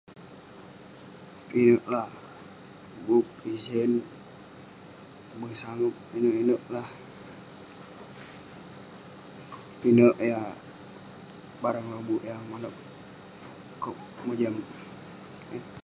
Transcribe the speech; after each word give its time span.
bup, 3.05 3.25
pisen, 3.41 3.91
tabang, 5.27 5.53
sangep. 5.61 5.93
Inouk 6.17 6.37
inouk 6.41 6.63
lah. 6.73 6.87
Pinek 9.79 10.15
yah 10.29 10.47
barang 11.61 11.87
lobuk 11.91 12.21
yah 12.29 12.39
manouk 12.49 12.75
akouk 13.75 13.97
mojam- 14.25 14.59